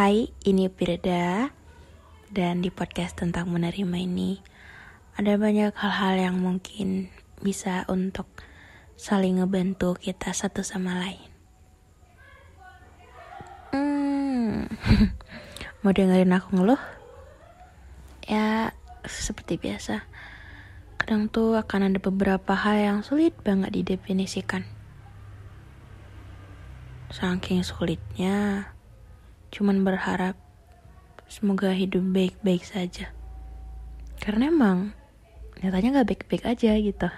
Hai, 0.00 0.32
ini 0.48 0.72
Pirda. 0.72 1.52
Dan 2.32 2.64
di 2.64 2.72
podcast 2.72 3.20
tentang 3.20 3.52
menerima 3.52 4.00
ini 4.00 4.40
Ada 5.12 5.36
banyak 5.36 5.76
hal-hal 5.76 6.16
yang 6.16 6.36
mungkin 6.40 7.12
bisa 7.44 7.84
untuk 7.84 8.24
saling 8.96 9.44
ngebantu 9.44 10.00
kita 10.00 10.32
satu 10.32 10.64
sama 10.64 10.96
lain. 11.04 11.28
Hmm, 13.76 14.72
mau 15.84 15.92
dengerin 15.92 16.32
aku 16.32 16.48
ngeluh? 16.56 16.80
Ya, 18.24 18.72
seperti 19.04 19.60
biasa. 19.60 20.08
Kadang 20.96 21.28
tuh 21.28 21.60
akan 21.60 21.92
ada 21.92 22.00
beberapa 22.00 22.56
hal 22.56 22.80
yang 22.80 22.98
sulit 23.04 23.36
banget 23.44 23.76
didefinisikan. 23.76 24.64
Saking 27.12 27.60
sulitnya 27.60 28.72
cuman 29.50 29.82
berharap 29.82 30.38
semoga 31.30 31.70
hidup 31.74 32.02
baik-baik 32.10 32.62
saja. 32.66 33.10
Karena 34.18 34.50
emang 34.50 34.94
nyatanya 35.62 36.02
gak 36.02 36.08
baik-baik 36.10 36.44
aja 36.46 36.74
gitu. 36.78 37.08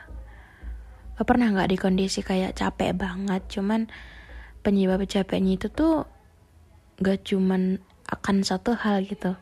Gak 1.17 1.29
pernah 1.29 1.53
gak 1.53 1.71
di 1.73 1.77
kondisi 1.77 2.25
kayak 2.25 2.57
capek 2.57 2.97
banget, 2.97 3.45
cuman 3.49 3.89
penyebab 4.65 5.05
capeknya 5.09 5.61
itu 5.61 5.69
tuh 5.69 6.09
gak 7.01 7.25
cuman 7.25 7.81
akan 8.09 8.45
satu 8.45 8.77
hal 8.77 9.05
gitu. 9.05 9.37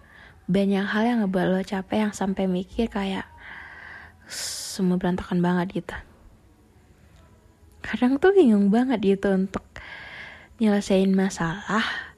Banyak 0.50 0.83
hal 0.83 1.02
yang 1.06 1.18
ngebuat 1.22 1.46
lo 1.46 1.62
capek 1.62 2.11
yang 2.11 2.12
sampai 2.14 2.50
mikir 2.50 2.91
kayak 2.91 3.27
semua 4.30 4.98
berantakan 4.98 5.42
banget 5.42 5.83
gitu. 5.83 5.96
Kadang 7.86 8.18
tuh 8.22 8.34
bingung 8.34 8.70
banget 8.70 9.02
gitu 9.02 9.34
untuk 9.34 9.62
nyelesain 10.61 11.11
masalah 11.11 12.09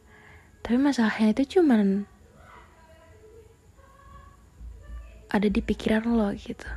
tapi 0.62 0.78
masalahnya 0.78 1.34
itu 1.34 1.58
cuman 1.58 2.06
ada 5.32 5.48
di 5.48 5.64
pikiran 5.64 6.12
lo 6.12 6.30
gitu. 6.36 6.68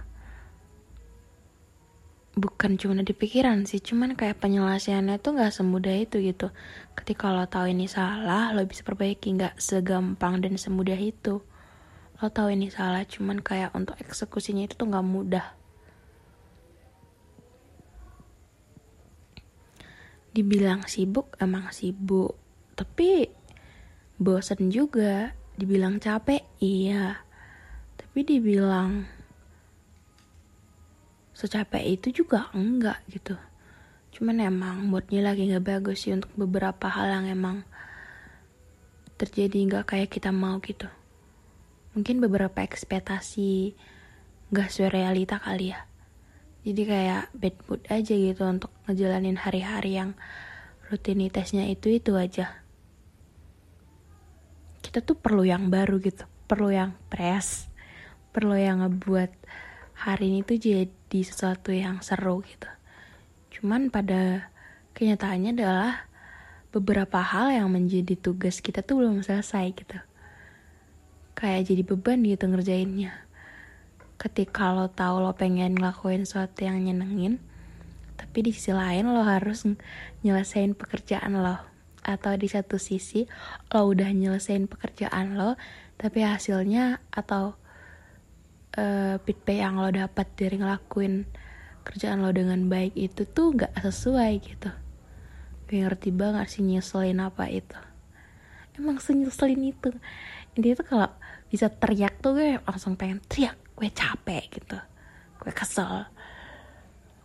Bukan 2.36 2.76
cuma 2.76 3.00
di 3.00 3.16
pikiran 3.16 3.64
sih 3.64 3.80
cuman 3.80 4.16
kayak 4.16 4.44
penyelesaiannya 4.44 5.20
tuh 5.24 5.40
nggak 5.40 5.56
semudah 5.56 5.96
itu 5.96 6.20
gitu. 6.24 6.52
Ketika 6.96 7.32
lo 7.32 7.48
tahu 7.48 7.72
ini 7.72 7.88
salah 7.88 8.52
lo 8.56 8.64
bisa 8.64 8.84
perbaiki. 8.84 9.36
Nggak 9.36 9.60
segampang 9.60 10.40
dan 10.40 10.56
semudah 10.56 11.00
itu. 11.00 11.44
Lo 12.20 12.28
tahu 12.32 12.56
ini 12.56 12.72
salah 12.72 13.04
cuman 13.04 13.44
kayak 13.44 13.76
untuk 13.76 14.00
eksekusinya 14.00 14.68
itu 14.68 14.76
tuh 14.76 14.88
nggak 14.88 15.08
mudah. 15.08 15.48
Dibilang 20.32 20.88
sibuk 20.88 21.36
emang 21.40 21.72
sibuk. 21.72 22.36
Tapi 22.76 23.32
bosan 24.20 24.72
juga. 24.72 25.36
Dibilang 25.56 26.04
capek 26.04 26.44
iya. 26.60 27.24
Tapi 27.96 28.28
dibilang 28.28 29.08
secapek 31.36 31.84
itu 31.84 32.24
juga 32.24 32.52
enggak 32.56 33.04
gitu. 33.12 33.36
Cuman 34.16 34.40
emang 34.40 34.88
moodnya 34.88 35.20
lagi 35.20 35.48
nggak 35.52 35.68
bagus 35.68 36.08
sih 36.08 36.16
untuk 36.16 36.32
beberapa 36.36 36.88
hal 36.88 37.12
yang 37.12 37.28
emang 37.28 37.68
terjadi 39.20 39.56
nggak 39.68 39.96
kayak 39.96 40.10
kita 40.12 40.32
mau 40.32 40.60
gitu. 40.64 40.88
Mungkin 41.96 42.20
beberapa 42.24 42.64
ekspektasi 42.64 43.76
nggak 44.52 44.68
sesuai 44.72 44.92
realita 44.92 45.40
kali 45.40 45.76
ya. 45.76 45.88
Jadi 46.68 46.82
kayak 46.84 47.24
bad 47.36 47.56
mood 47.68 47.82
aja 47.92 48.14
gitu 48.16 48.44
untuk 48.48 48.72
ngejalanin 48.88 49.38
hari-hari 49.40 50.00
yang 50.00 50.16
rutinitasnya 50.88 51.68
itu 51.70 51.94
itu 52.00 52.16
aja 52.16 52.65
kita 54.86 55.02
tuh 55.02 55.18
perlu 55.18 55.42
yang 55.42 55.74
baru 55.74 55.98
gitu 55.98 56.30
perlu 56.46 56.70
yang 56.70 56.94
press 57.10 57.74
perlu 58.30 58.54
yang 58.54 58.86
ngebuat 58.86 59.32
hari 59.96 60.28
ini 60.28 60.40
tuh 60.44 60.60
jadi 60.60 61.20
sesuatu 61.24 61.72
yang 61.72 62.04
seru 62.04 62.44
gitu. 62.44 62.68
Cuman 63.56 63.88
pada 63.88 64.52
kenyataannya 64.92 65.56
adalah 65.56 66.12
beberapa 66.76 67.24
hal 67.24 67.56
yang 67.56 67.72
menjadi 67.72 68.20
tugas 68.20 68.60
kita 68.60 68.84
tuh 68.84 69.00
belum 69.00 69.24
selesai 69.24 69.72
gitu. 69.72 69.96
Kayak 71.40 71.72
jadi 71.72 71.82
beban 71.88 72.20
gitu 72.28 72.52
ngerjainnya. 72.52 73.16
Ketika 74.20 74.76
lo 74.76 74.92
tahu 74.92 75.24
lo 75.24 75.32
pengen 75.32 75.80
ngelakuin 75.80 76.28
sesuatu 76.28 76.68
yang 76.68 76.84
nyenengin 76.84 77.40
tapi 78.16 78.48
di 78.48 78.52
sisi 78.56 78.72
lain 78.72 79.12
lo 79.12 79.24
harus 79.28 79.68
nyelesain 80.24 80.72
pekerjaan 80.72 81.36
lo 81.36 81.60
atau 82.06 82.38
di 82.38 82.46
satu 82.46 82.78
sisi 82.78 83.26
lo 83.74 83.90
udah 83.90 84.14
nyelesain 84.14 84.70
pekerjaan 84.70 85.34
lo 85.34 85.58
tapi 85.98 86.22
hasilnya 86.22 87.02
atau 87.10 87.58
uh, 88.78 89.18
yang 89.50 89.82
lo 89.82 89.90
dapat 89.90 90.28
dari 90.38 90.62
ngelakuin 90.62 91.26
kerjaan 91.82 92.22
lo 92.22 92.30
dengan 92.30 92.70
baik 92.70 92.94
itu 92.94 93.26
tuh 93.26 93.58
nggak 93.58 93.74
sesuai 93.82 94.32
gitu. 94.42 94.72
Gue 95.66 95.82
ngerti 95.82 96.14
banget 96.14 96.46
sih 96.50 96.62
nyeselin 96.62 97.22
apa 97.22 97.50
itu. 97.50 97.78
Emang 98.78 99.02
senyeselin 99.02 99.74
itu. 99.74 99.90
Ini 100.58 100.78
tuh 100.78 100.86
kalau 100.86 101.10
bisa 101.50 101.72
teriak 101.72 102.22
tuh 102.22 102.38
gue 102.38 102.62
langsung 102.62 102.98
pengen 103.00 103.22
teriak 103.26 103.58
gue 103.78 103.90
capek 103.90 104.62
gitu. 104.62 104.78
Gue 105.42 105.52
kesel. 105.54 106.10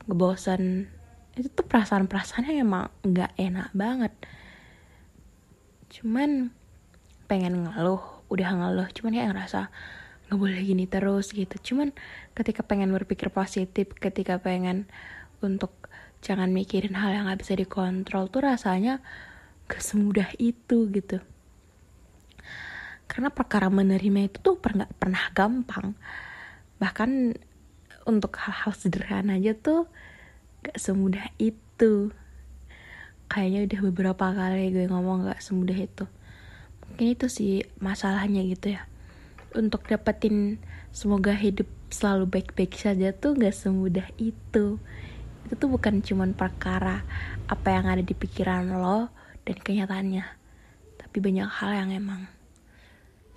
Ngebosan 0.08 0.88
itu 1.36 1.48
tuh 1.52 1.64
perasaan-perasaan 1.66 2.48
yang 2.52 2.68
emang 2.68 2.86
nggak 3.00 3.32
enak 3.40 3.70
banget 3.72 4.12
cuman 5.90 6.54
pengen 7.26 7.66
ngeluh 7.66 8.02
udah 8.30 8.50
ngeluh 8.54 8.88
cuman 8.94 9.12
ya 9.14 9.26
ngerasa 9.30 9.70
nggak 10.30 10.38
boleh 10.38 10.62
gini 10.62 10.86
terus 10.86 11.34
gitu. 11.34 11.58
Cuman 11.58 11.90
ketika 12.38 12.62
pengen 12.62 12.94
berpikir 12.94 13.34
positif 13.34 13.90
ketika 13.98 14.38
pengen 14.38 14.86
untuk 15.42 15.74
jangan 16.22 16.54
mikirin 16.54 16.94
hal 16.94 17.10
yang 17.10 17.24
nggak 17.26 17.42
bisa 17.42 17.58
dikontrol 17.58 18.30
tuh 18.30 18.46
rasanya 18.46 19.02
gak 19.66 19.82
semudah 19.82 20.30
itu 20.38 20.86
gitu. 20.90 21.18
Karena 23.10 23.30
perkara 23.34 23.66
menerima 23.66 24.30
itu 24.30 24.38
tuh 24.38 24.58
pernah 24.58 24.86
pernah 24.86 25.30
gampang. 25.34 25.98
Bahkan 26.78 27.10
untuk 28.06 28.38
hal-hal 28.38 28.72
sederhana 28.74 29.38
aja 29.38 29.54
tuh 29.54 29.90
gak 30.62 30.78
semudah 30.78 31.30
itu 31.38 32.14
kayaknya 33.30 33.70
udah 33.70 33.80
beberapa 33.94 34.26
kali 34.34 34.74
gue 34.74 34.90
ngomong 34.90 35.30
gak 35.30 35.38
semudah 35.38 35.78
itu. 35.78 36.04
Mungkin 36.90 37.06
itu 37.14 37.26
sih 37.30 37.62
masalahnya 37.78 38.42
gitu 38.42 38.74
ya. 38.74 38.90
Untuk 39.54 39.86
dapetin 39.86 40.58
semoga 40.90 41.30
hidup 41.30 41.70
selalu 41.94 42.26
baik-baik 42.26 42.74
saja 42.74 43.14
tuh 43.14 43.38
gak 43.38 43.54
semudah 43.54 44.10
itu. 44.18 44.82
Itu 45.46 45.54
tuh 45.54 45.70
bukan 45.70 46.02
cuman 46.02 46.34
perkara 46.34 47.06
apa 47.46 47.68
yang 47.70 47.86
ada 47.86 48.02
di 48.02 48.18
pikiran 48.18 48.66
lo 48.74 49.14
dan 49.46 49.56
kenyataannya. 49.62 50.26
Tapi 50.98 51.16
banyak 51.22 51.46
hal 51.46 51.70
yang 51.86 51.90
emang 51.94 52.26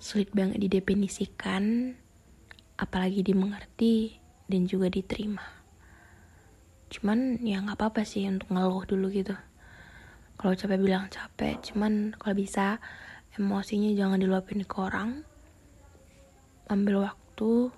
sulit 0.02 0.34
banget 0.34 0.58
didefinisikan 0.58 1.94
apalagi 2.74 3.22
dimengerti 3.22 4.18
dan 4.50 4.66
juga 4.66 4.90
diterima. 4.90 5.46
Cuman 6.90 7.38
ya 7.46 7.62
nggak 7.62 7.78
apa-apa 7.78 8.02
sih 8.02 8.26
untuk 8.26 8.50
ngeluh 8.50 8.82
dulu 8.90 9.14
gitu 9.14 9.38
kalau 10.34 10.52
capek 10.52 10.78
bilang 10.82 11.06
capek 11.08 11.72
cuman 11.72 12.12
kalau 12.18 12.34
bisa 12.36 12.82
emosinya 13.34 13.90
jangan 13.94 14.18
diluapin 14.22 14.62
ke 14.62 14.76
orang. 14.78 15.26
Ambil 16.70 17.04
waktu. 17.04 17.74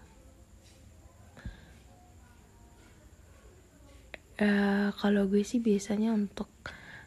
Uh, 4.36 4.92
kalau 5.00 5.24
gue 5.32 5.40
sih 5.40 5.64
biasanya 5.64 6.12
untuk 6.12 6.52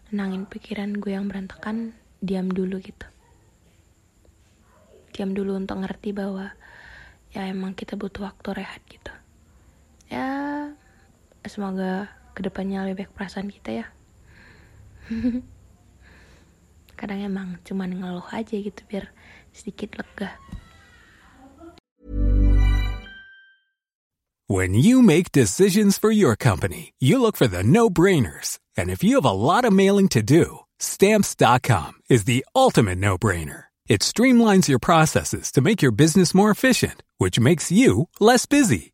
nenangin 0.10 0.50
pikiran 0.50 0.98
gue 0.98 1.14
yang 1.14 1.30
berantakan 1.30 1.94
diam 2.26 2.50
dulu 2.50 2.82
gitu. 2.82 3.06
Diam 5.14 5.38
dulu 5.38 5.54
untuk 5.54 5.78
ngerti 5.78 6.10
bahwa 6.10 6.50
ya 7.30 7.46
emang 7.46 7.78
kita 7.78 7.94
butuh 7.94 8.34
waktu 8.34 8.66
rehat 8.66 8.82
gitu. 8.90 9.14
Ya 10.10 10.26
semoga 11.46 12.10
ke 12.34 12.42
depannya 12.42 12.82
lebih 12.90 13.06
baik 13.06 13.14
perasaan 13.14 13.54
kita 13.54 13.86
ya 13.86 13.99
kadang 17.00 17.20
emang 17.24 17.50
cuman 17.64 17.96
ngeluh 17.96 18.28
aja 18.36 18.56
gitu 18.60 18.82
biar 18.88 19.10
sedikit 19.56 19.96
lega 19.98 20.36
When 24.50 24.74
you 24.74 25.06
make 25.06 25.30
decisions 25.30 26.02
for 26.02 26.10
your 26.10 26.34
company, 26.34 26.98
you 26.98 27.22
look 27.22 27.38
for 27.38 27.46
the 27.46 27.62
no-brainers. 27.62 28.58
And 28.74 28.90
if 28.90 29.06
you 29.06 29.22
have 29.22 29.30
a 29.30 29.30
lot 29.30 29.62
of 29.62 29.70
mailing 29.70 30.10
to 30.10 30.26
do, 30.26 30.66
stamps.com 30.82 32.02
is 32.10 32.26
the 32.26 32.42
ultimate 32.58 32.98
no-brainer. 32.98 33.70
It 33.86 34.02
streamlines 34.02 34.68
your 34.68 34.82
processes 34.82 35.52
to 35.54 35.62
make 35.62 35.86
your 35.86 35.94
business 35.94 36.34
more 36.34 36.50
efficient, 36.50 37.04
which 37.22 37.38
makes 37.38 37.70
you 37.70 38.10
less 38.20 38.46
busy. 38.46 38.94